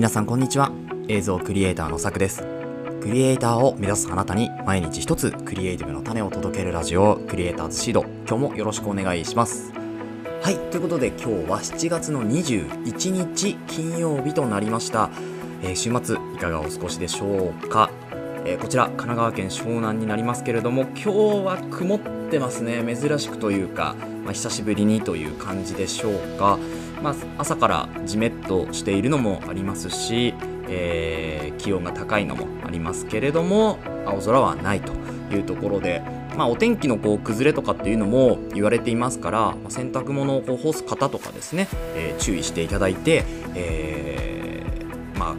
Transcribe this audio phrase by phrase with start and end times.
[0.00, 0.72] 皆さんこんにちは。
[1.08, 2.42] 映像クリエイターのさくです。
[3.02, 8.06] クリエイターを目指すあなたに毎日一つクリエイティブの種を届けるラジオクリエイターズシード。
[8.26, 9.74] 今日もよろしくお願いします。
[10.40, 15.10] はいということで今日は7月の21日金曜日となりました、
[15.62, 17.90] えー、週末いかがお過ごしでしょうか、
[18.46, 21.08] えー、こちら神奈川県湘南になりますけれども今日
[21.44, 22.82] は曇ってますね。
[22.82, 26.58] 珍しくというか、まあ、久しぶりにという感じでしょうか。
[27.02, 30.34] まあ、朝からじめっとしているのもありますし、
[30.68, 34.92] えー、気温が高いのもありますけれども青空はないと
[35.34, 36.02] いうところで、
[36.36, 45.36] まあ、お天気のこう崩れとかっていうのも言われていますから、まあ、洗濯物をこう干す方とかですね、えー、注意していただいて、えー、ま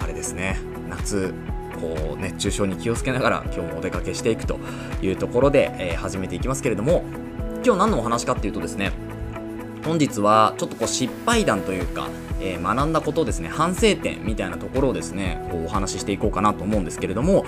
[0.00, 1.34] ああれですね夏
[1.80, 4.58] こう熱中症に気をつけながら今日もお出かけしていくと
[5.02, 7.04] いうところで、えー、始めていきますけれども
[7.64, 8.92] 今日何のお話かっていうとですね
[9.86, 12.08] 本日はちょっとこう失敗談というか、
[12.40, 17.46] えー、学んだことですね反省点みたいなところをですねこうお話ししていこうかなと思うんですけれども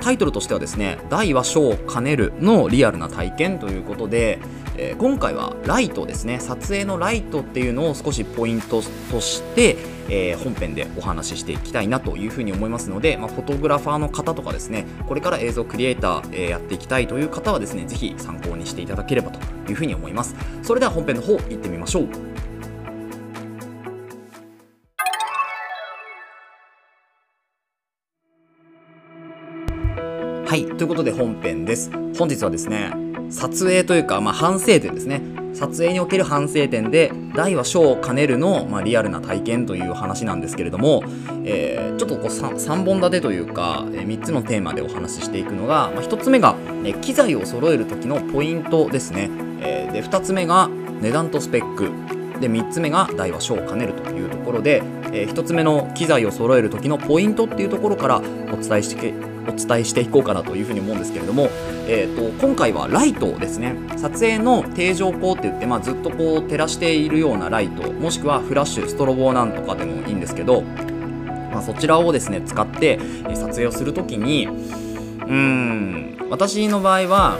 [0.00, 4.38] タイトルとしてはですね「大は小を兼ねる」のリアルな体験ということで、
[4.76, 9.76] えー、今回はライトですね撮影のライトっていうのを少しポイントとして、
[10.10, 20.34] えー、本編でお話ししていきたいなというふうに思いますので、まあ、フォトグラファーの方とかですねこれから映像クリエイター、えー、やっていきたいという方はですねぜひ参考にしていただければというふうに思います。
[20.62, 22.08] それでは本編の方行ってみましょう。
[30.46, 31.90] はいということで本編です。
[32.18, 32.92] 本日はですね
[33.30, 35.39] 撮影というか、まあ、反省点ですね。
[35.54, 41.02] 撮影における反省点で大は小を兼ねるの、まあ、リアルな体験という話なんですけれども、
[41.44, 50.68] えー、ちょっとこう 3, 3, 本立てというか、えー、3つのテーマでお話ししていくのが、まあ、1つ目が、え機材を揃える時のポイントですね、えー、で2つ目が
[51.00, 51.90] 値段とスペック。
[52.40, 59.12] で3つ目が大は小を兼ねるというところで、え、1つ目の機材を揃える時のポイントっていうところからお伝えして
[59.50, 61.48] お伝えしていこうかなというふうに思うんですけれども、
[61.86, 63.76] えーと、今回はライトですね。
[63.96, 72.98] 撮影の定常光って言って、まあ、ずっとこう照らしているようなライトもしくはフラッシュストロボなんとかでもいいんですけど、まあ、そちらをですね使って
[73.34, 77.38] 撮影をする時にうん私の場合は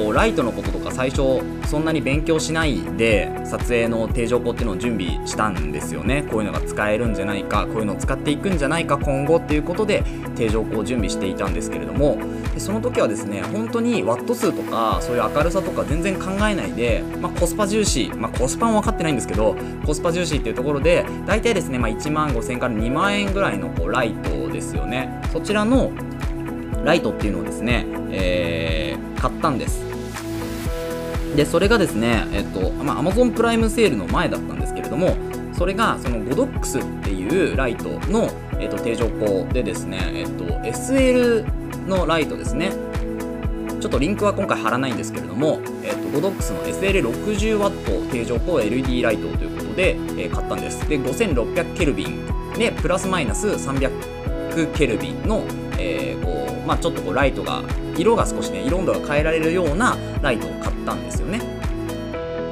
[0.00, 6.22] こうライトのこととか最初そんなに勉強しないで撮影の定常光っていうのを準備したんですよね。
[6.22, 10.02] こういうのが使えるんじゃないかこういうのを使っていくんじゃないか今後っていうことで
[10.36, 12.18] 定常光を準備していたんですけれども。
[12.58, 19.56] その時はですね本当にワット数とかそういう明るさとか全然考えないで、まあ、コスパ重視、まあ、コスパも分かってないんですけど
[19.86, 25.22] コスパ重視っていうところで大体ですね、まあ、1万5000から2万円ぐらいのこうライトですよね。
[25.32, 25.90] そちらの
[26.84, 29.89] ライトっていうのをですね、えー、買ったんです。
[31.36, 35.16] でそれがですねえっとまあ Amazon プライムセールの前だったんですけれども
[35.60, 42.72] それがそのゴドックスっていうライトの、えっと、定常光でですね、えっと、SL のライトですね。
[43.78, 50.88] ちょっとリンクは今回貼らないんですけれども、えっと、ゴドックスの SL60W 定常光 LED ライトということで、えー、買ったんです。
[50.88, 55.44] で5600ケルビンでプラスマイナス300ケルビンの、
[55.78, 57.62] えー、こうまあ、ちょっとこうライトが
[57.96, 61.40] 色が少しね色温度が変えられるようなライトを買ったんですよね。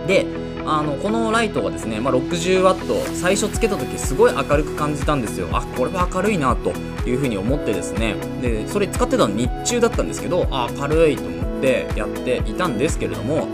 [0.07, 0.27] で
[0.67, 5.49] あのこのライトがですね、まあ、60W 最初つけた時すごい明るく感じたんですよ。
[5.53, 6.71] あこれは明るいなと
[7.09, 8.17] いうふうに思ってですね。
[8.43, 13.49] でそれ使ってたの日中だったんですけどあ明るいと思ってやっていたんですけれども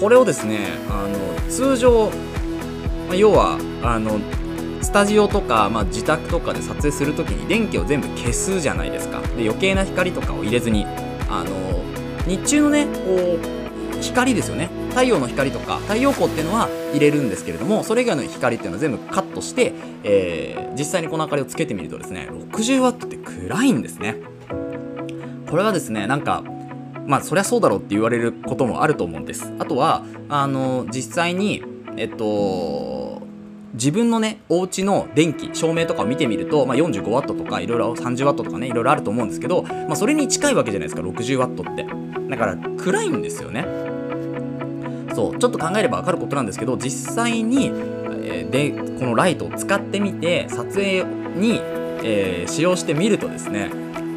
[0.00, 2.10] これをですねあの通常、
[3.08, 4.20] まあ、要はあの
[4.92, 9.22] スタジオとか、まあ、自宅とかで撮影する時に電気を全部消すじゃないですか。
[9.22, 10.84] で余計な光とかを入れずに
[11.30, 11.82] あの
[12.26, 13.38] 日中のねこ
[13.96, 14.68] う光ですよね。
[14.90, 19.72] 太陽の光とか太陽光っていうのは入れるんですけれどもそれ以外の光っていうのは全部カットして、
[20.04, 24.16] えー、実際にこの明かりをつけてみるとですね 60W って暗いんですね。
[25.48, 26.44] これはですねなんか
[27.06, 29.54] まあそりゃそうだろうって言われることもあると思うんです。
[29.58, 31.62] あとはあの実際に
[31.96, 32.91] えっと
[33.74, 41.86] 自分のねお家の電気照明とかを見てみると、まあ、45W とかいろいろ 30W とかねいろいろあると思うんですけど、まあ、それに近いわけじゃないですか 60W って。
[42.28, 43.66] だから暗いんですよね。
[45.14, 51.60] そうちょっと考えれば分かることなんですけど実際に、えー、でこのライトを使ってみて撮影に、
[52.02, 53.70] えー、使用してみるとですね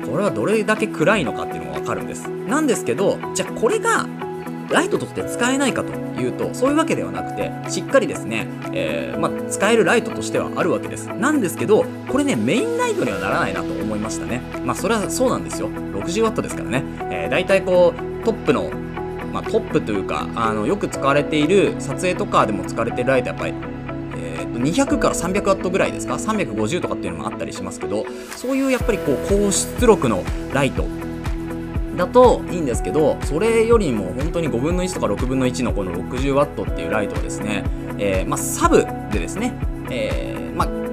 [0.05, 2.29] これはどれだけ暗いのかっていうのが分かるんです。
[2.29, 4.07] なんですけどじゃあこれが
[4.69, 11.07] ライトとして使えないかというとそういうわけではなくてしっかりですね、えー、まあ、使えるライトとしてはあるわけです。
[11.07, 14.41] なんですけどこれねメインライトにはならないなと思いましたね。
[14.63, 15.69] まあそれはそうなんですよ。
[15.69, 18.71] 60W ですからね、えー、大体こうトップの
[19.31, 23.53] まあ、トップというかあのよく使われている撮影とかでも使われているライトやっぱり、
[24.59, 30.23] 200から300ワットぐらいですか？350とかっていうのもあったりしますけどそういうやっぱりこう高出力の
[30.53, 30.85] ライト
[31.95, 37.63] だといいんですけどそれよりも本当に5分の1とか6分の1のこの 60W っていうライトをですね、
[37.97, 39.53] えー、まあ、サブでですね、
[39.89, 40.44] えー、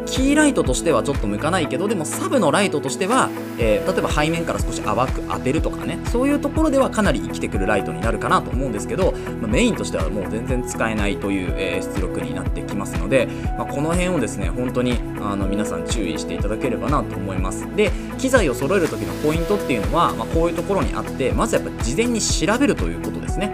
[0.06, 13.26] キーライトとしてはちょっと向かないけどでもサブのライトとしては、えー、例えば背面から少し淡く当てるとかねそういうところではかなり生きてくるライトになるかなと思うんですけど、まあ、メインとしてはもう全然使えないという、えー、出力になってきますので、
[13.58, 17.66] まあ、この辺をですね本当にあの皆さん注意していただければなと思います。
[17.76, 23.52] で機材を揃える時のポイントっていうのは、まあ、こういうところにあってまずやっぱ事前に調べるということですね、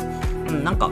[0.48, 0.90] うん、なんか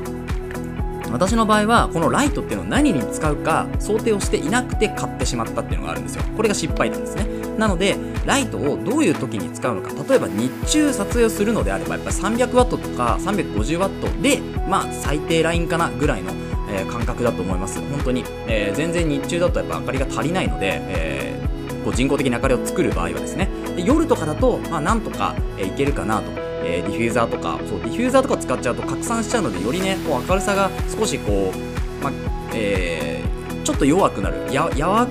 [1.16, 6.22] 私の場合はこのライトっていうのを何に使うか想定をしていなくて買ってしまったっていうのがあるんですよ。
[6.36, 7.26] これが失敗なんですね。
[7.56, 7.96] なので
[8.26, 16.32] ライトをどういう時に使うのか例えば日中撮影をするのであればやっぱり 300W とか 350W でまあ最低ラインかなぐらいの、
[16.70, 17.80] えー、感覚だと思います。
[17.80, 23.48] 本当に、えー、全然日中だとやっぱ明かりが足りないので、えー、こう人工的な明かりを作る場合はですね。
[23.74, 26.45] で夜とかだとまあなんとか、え、いけるかなと。
[26.66, 32.10] えー、ディフューザーとかそうディフューザーとか使っちゃうと拡散しちゃうのでよりねこう明るさが少しこう、ま
[32.52, 35.06] えー、ちょっと弱くなるやわ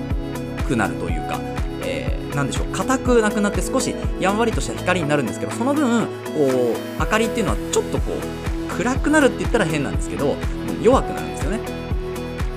[0.67, 1.39] くなるというか、
[1.83, 6.09] えー、なんでしょう硬くなくなって少しやんわりとした光になるんですけどその分こ
[6.43, 10.35] う明かりっていうのはちょっとこう暗くなるって言ったら変なんですけど
[10.81, 11.85] 弱くなるんですよね。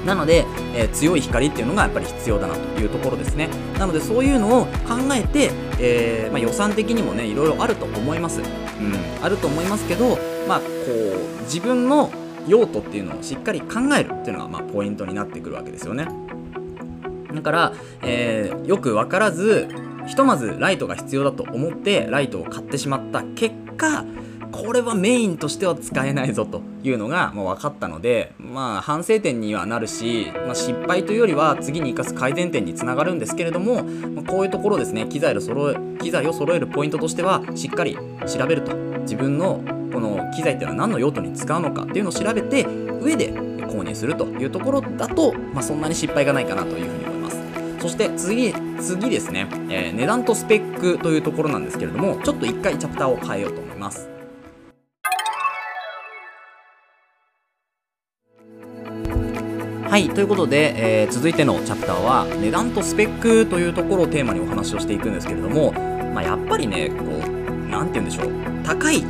[0.04, 3.48] なので、えー、強い光っていうのがやっぱり必要だなというところですね。
[3.78, 8.40] なのでそういうのを考えて、えー、まあ、予算的にもねいろいろあると思います、
[8.80, 10.66] うん、あると思いますけどまあこ
[11.40, 12.10] う自分の
[12.46, 16.06] 用途っていうのをしっかり考えるっていうのがまあポイントになってくるわけですよね。
[17.34, 17.72] だから、
[18.02, 19.68] えー、よく分からず
[20.06, 24.04] ひとまずライトが必要だと思ってライトを買ってしまった結果
[24.58, 37.96] これはメインとしては使えないぞというのがもう分かったのでまあ反省点にはなるし、まあ、失敗というよりは次に生かす改善点につながるんですけれども、まあ、こういうところですね機材を揃え機材を揃えるポイントとしてはしっかり
[38.26, 39.62] 調べると自分の
[39.92, 42.66] この機材っていうのは何の用途に使うのかっていうのを調べて
[43.00, 47.38] 上で購入するというところだと、まあ、そんなに失敗がないかなというふうに思います。
[47.80, 54.17] そして次次ですね、えー、値段とスペックというところなんですけれどもちょっと一回チャプターを変えようと思います。
[59.88, 68.30] はいということで、えー、続いてのチャプターは値段とスペックというところをテーマにお話をしていくんですけれども、まあ、やっぱりねこう何て言うんでしょう
[68.62, 69.02] 高い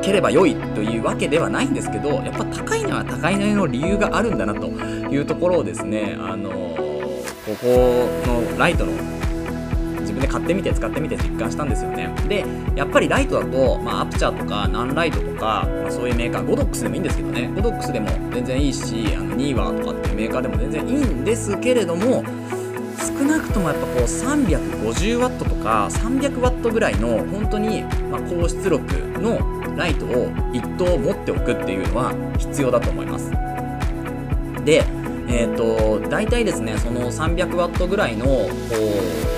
[0.00, 9.17] ければ良いというわけではないんですけどやっぱ高いのは高いなりの理由があるんだなというところをですねあのー、ここのライトの
[10.18, 12.12] 分で買ってみて使ってみて実感したんですよね。
[12.28, 12.44] で
[12.74, 17.50] やっぱりライトだと、まあ、 Aputure とか Nanlite とか、まあ、そういうメーカー Godox でもいいんですけどね。
[17.54, 22.24] Godox でも全然いいしあの Neewer とかっていうメーカーでも全然いいんですけれども
[22.98, 28.82] 少なくともやっぱこう 350W とか 300W ぐらいの本当にま高出力
[29.20, 29.38] の
[29.76, 33.30] ライトを1灯持っておくっていうのは必要だと思います。
[34.64, 34.84] で
[35.30, 39.37] えー、と大体ですねその 300W ぐらいのこう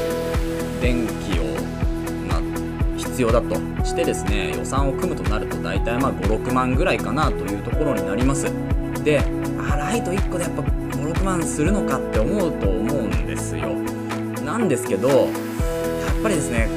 [0.81, 1.45] 電気を、
[2.27, 8.47] まあ、必要だとしてですね予算を組むとなると大体まあ56万ぐらいかなというところになります。
[9.05, 9.21] で
[9.69, 13.75] あライト1個でやっぱ56万するのかって思うと思うんですよ。
[14.45, 15.29] なんですけどやっ
[16.23, 16.69] ぱりですね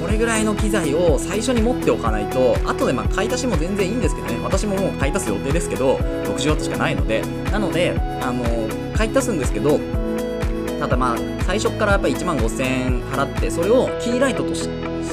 [0.00, 8.44] これぐらいの機材を最初に持っておかないと後でまあ買い足しも全然いいんですけどね私ももう買い足す予定ですけど 60W しかないのでなのであの
[8.94, 9.80] 買い足すんですけど
[10.78, 14.68] ただまあ最初からやっぱ1万5000円払ってそれをキーライトとし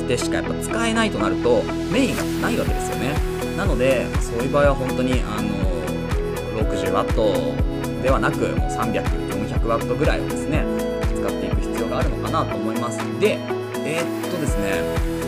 [0.07, 3.15] てしかやっぱ使えないとなるとメインがないわけですよね。
[3.57, 5.49] なのでそういう場合は本当にあの
[6.69, 10.65] 60W ではなくもう 300400W ぐらいをですね
[11.15, 12.97] 使っていく必要があるのかなと思います。
[13.19, 13.37] で
[13.83, 15.20] えー、っとですね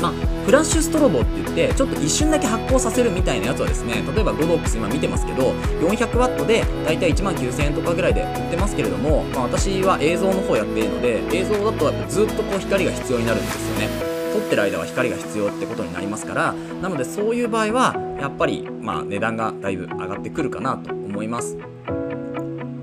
[0.00, 0.12] まあ、
[0.44, 14.10] フラッシュストロボって言ってちょっと一瞬だけ発光させるみたいなやつはですね例えばゴドックス今見てますけど 400W でだいたい1万9000円とかぐらいで売ってますけれども、まあ、私は映像の方やっているので映像だとやっぱずっとこう光が必要になるんですよね。
[14.32, 21.58] 撮ってる間は光が必要ってことになりますからなのでそういう場合はやっぱりまあ値段がだいぶ上がってくるかなと思います。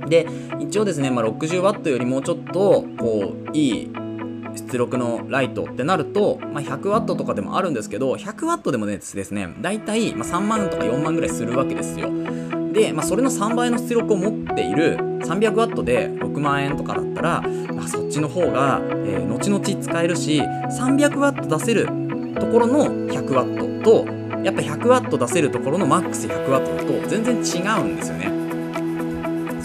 [0.08, 0.28] で
[0.60, 3.92] 一応ですね、まあ、60W よりもちょっとこういい
[4.58, 12.10] 出力のライトってなると、まあ、100W とかでもあるんですけど 100W でもねですね大体3万とか4万ぐらいするわけですよ。
[12.74, 17.42] で、まあ、それの3倍の出力を持っている 300W で6万円とかだったら、
[17.74, 21.86] まあ、そっちの方が、えー、後々使えるし 300W 出せる
[22.40, 24.06] ところの 100W と
[24.44, 28.37] やっぱ 100W 出せるところのマックス 100W と全然違うんですよね。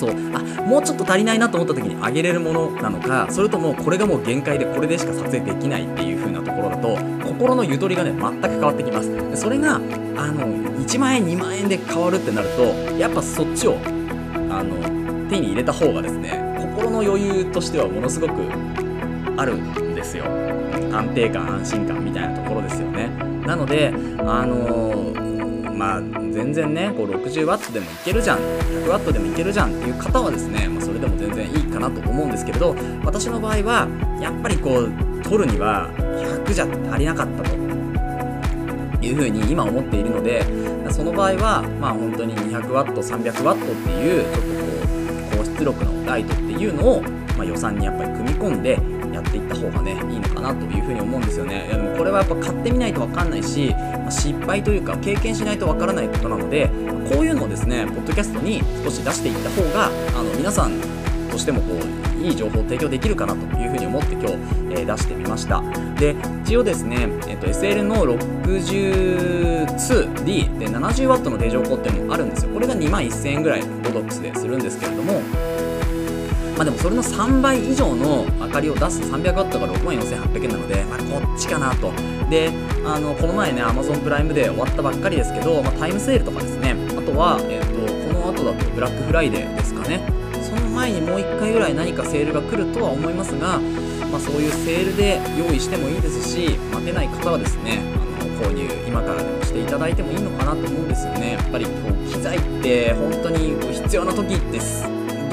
[0.03, 0.15] そう。
[0.35, 9.11] あもうちょっと足りないなと思った時に上げれるものなのかそれともこれがもう限界でこれでしか撮影できないっていう風なところだと心のゆとりがね全く変わってきます。
[9.37, 10.47] それがあの
[10.79, 12.63] 1万円2万円で変わるってなると
[12.99, 13.77] やっぱそっちを
[14.51, 14.77] あの
[15.29, 18.33] 手に入れた方がですね心の余裕としてはものすごく
[19.37, 20.25] あるんですよ。
[20.93, 23.09] 安定感安心感みたいなところですよね。
[23.47, 25.13] なのであの
[25.75, 32.75] まあ全然ねこう 60W でもいけるじゃん 100W でもいけるじゃんっていう方はですね、まあ、それでも全然いいかなと思うんですけれど
[33.05, 33.89] 私の場合は
[34.21, 37.55] やっぱりこう取るには100じゃ足りなかったと
[39.05, 40.45] いうふうに今思っているので
[40.91, 44.67] その場合はまあ本当に 200W、300W っていうちょっとこ
[45.33, 47.03] う高出力のライトっていうのを、
[47.37, 48.79] まあ、予算にやっぱり組み込んで
[49.23, 51.67] っていった方がねいいのかなというふうに思うんですよね。
[51.69, 56.71] いやでもこれはやっぱ買ってみないと分かんないし、まあ、失敗というか経験しないと分からないことなので
[57.13, 59.91] こういうのをですねポッドキャストに少し出していった方があ
[60.23, 60.73] の皆さん
[61.31, 64.35] としてもこういい情報を提供できるかなというふうに思って今日、
[64.71, 65.63] えー、出してみました。
[65.99, 66.15] で
[66.45, 72.53] 一応ですね、えーと、SL の 62D で 70W の定常光っていうのもあるんですよ。
[72.53, 75.21] これが2万1000円ぐらいボドックスでするんですけれども
[76.57, 81.93] まあでもそれの3倍以上の明かりを出す 300W が6万4800円なので、まあ、こっちかなと。
[82.29, 82.51] で、
[82.85, 90.01] あの、この前ね、Amazon プライムで終わったばっかりですけど、まあ、タイムセールとかですね、あとは、えっ、ー、と、この後だとブラックフライデーですかね。
[90.43, 93.59] その前にもう1回ぐらい何かセールが来るとは思いますが、
[94.11, 97.81] まあ、そういうセールで用意してもいいですし、待てない方はですね、
[98.21, 101.33] あの購入今からでもしていただいてもいいのかなと思うんですよね。
[101.33, 104.61] やっぱりこう機材って本当に必要な時って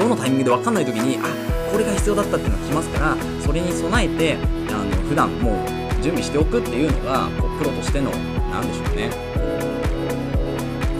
[0.00, 4.36] どのタイミングで分かんない時にあこれが必要だったっていうのが来ますからそれに備えて
[4.70, 8.10] あの普段もう準備しておくっていうのがこうプロとしての
[8.50, 9.10] 何でしょうね。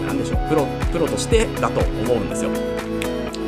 [0.05, 0.49] 何でしょう。
[0.49, 2.51] プロプロとしてだと思うんですよ。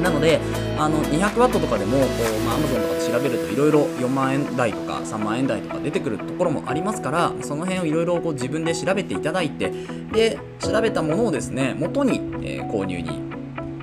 [0.02, 0.40] なので
[0.78, 9.72] あの 200W とかでもこう、まあ、Amazon とかで調べるといろいろ4万円台とか3万円台とか出てくるところもありますからその辺をいろいろ自分で調べていただいて
[10.12, 13.22] で調べたものをですね元に、えー、購入に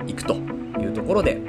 [0.05, 0.35] 行くと
[0.79, 1.41] いうところで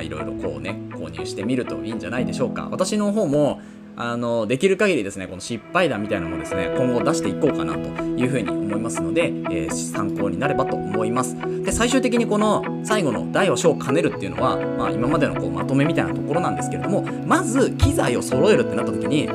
[0.00, 2.68] まあいろいろこうね購入してみるといいんじゃないでしょうか。
[2.70, 3.60] 私の方も
[3.96, 11.36] あのできる限りですねこの失敗談みたいなのもですね今後出していこうかなというふうに思いますので、えー、参考になればと思います。
[11.64, 19.28] で最終的にこの最後の大は小を兼ねるっていうのは、まあ、今までのこうまとめみたいなところなんですけれどもまず機材を揃えるってなった時に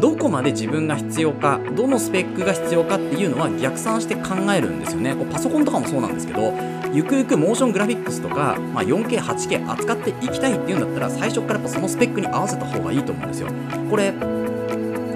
[0.00, 5.14] どこまで自分が必要かどのスペックが必要かっていうのは逆算して考えるんですよね。
[5.14, 6.52] こうパソコンとかもそうなんですけど
[6.96, 13.48] ゆくゆくモーショングラフィックスとか、まあ、4K、8K 扱っていきたいっていうんだったら最初からやっぱそのスペックに合わせた方がいいと思うんですよ。
[13.90, 14.14] これ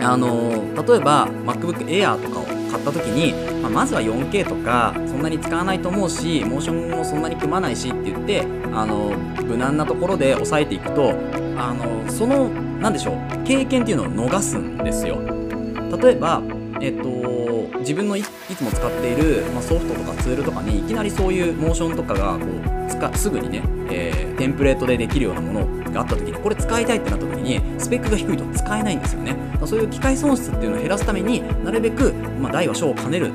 [0.02, 0.50] あの
[0.86, 3.32] 例えば MacBook Air とかを買った時に、
[3.62, 8.42] まあ、まずは 4K とかそんなに使わないと思うしモーションもそんなに組まないしって言って
[8.74, 11.14] あの無難なところで抑えていくと
[11.56, 15.18] あのその何でしょう経験っていうのを逃すんですよ。
[15.98, 16.42] 例えば
[16.82, 17.29] えっと
[17.80, 29.36] 自分のいつも使っている、まあ、ソフトとかツールとかにいきなりそういうモーションとかがこう使すぐにね、えー、テンプレートでできるようなものがあった時にこれ使いたいってなった時にスペックが低いと使えないんですよね。
[29.66, 33.30] そういう機械損失っていうのを減らすためになるべく、まあ、大は小を兼ねる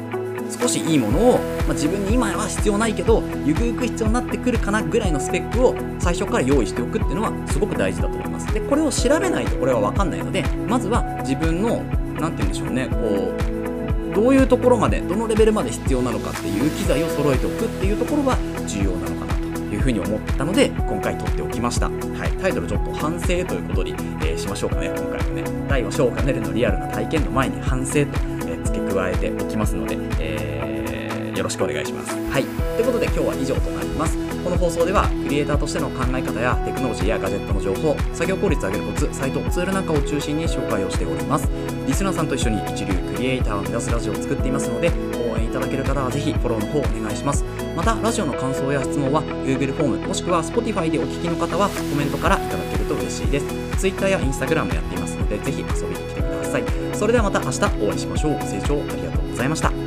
[0.60, 8.54] 少しいいものを、まあ、自分に今は必要ないけどゆくゆく必要になってくるかなぐらいのスペックを最初から用意しておくっていうのはすごく大事だと思います。
[8.54, 11.84] でこれを調べないとこれは分かんないのでまずは自分の
[12.20, 13.55] 何て言うんでしょうねこう
[14.16, 24.88] どういうところまでどのレベルまで必要なのかっていう機材を揃えておくっていうところが重要なのかなというふうに思ったので今回撮っておきました、はい、タイトルちょっと反省ということに、えー、しましょうかね。
[24.88, 25.44] 今回はね。
[25.68, 32.16] 大は小を兼ねるのリアルな体験の前に反省と、えー、付け加えておきますので、えー、よろしくお願いします。
[32.16, 32.44] はい。
[32.44, 34.18] ということで今日は以上となります。
[34.46, 41.50] この放送ではクリエイターとしての考え方やテクノロジーやガジェットの情報作業効率を上げるコツサイトツールなんかを中心に紹介をしております。
[41.86, 44.92] リスナーさんと一緒に一流クリエイターを目指すラジオを作っていますので
[45.32, 47.44] 応援いただける方はぜひフォローの方お願いします。
[47.76, 53.46] またラジオの感想や質問は Google フォームもしくは Spotify でお聞きの方はコメントからいただけると嬉しいです。
[53.78, 56.64] Twitter や Instagram もやっていますのでぜひ遊びに来てください。
[56.94, 58.34] それではまた明日お会いしましょう。
[58.34, 59.85] ご清聴ありがとうございました。